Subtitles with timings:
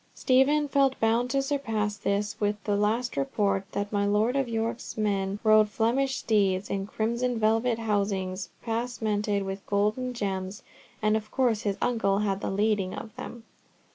[0.15, 4.97] Stephen felt bound to surpass this with the last report that my Lord of York's
[4.97, 10.63] men rode Flemish steeds in crimson velvet housings, passmented with gold and gems,
[11.03, 13.43] and of course his uncle had the leading of them.